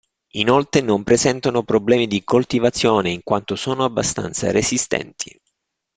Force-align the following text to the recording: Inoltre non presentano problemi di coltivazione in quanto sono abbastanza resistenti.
Inoltre 0.33 0.81
non 0.81 1.03
presentano 1.03 1.61
problemi 1.61 2.07
di 2.07 2.23
coltivazione 2.23 3.11
in 3.11 3.21
quanto 3.21 3.55
sono 3.55 3.83
abbastanza 3.83 4.49
resistenti. 4.49 5.39